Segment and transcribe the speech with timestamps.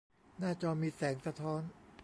[0.39, 1.61] หน้าจอมีแสงสะท้อน